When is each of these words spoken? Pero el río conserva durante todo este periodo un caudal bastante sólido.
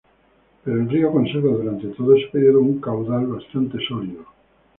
Pero 0.63 0.81
el 0.81 0.89
río 0.89 1.11
conserva 1.11 1.49
durante 1.51 1.89
todo 1.89 2.15
este 2.15 2.31
periodo 2.31 2.61
un 2.61 2.81
caudal 2.81 3.27
bastante 3.27 3.77
sólido. 3.87 4.25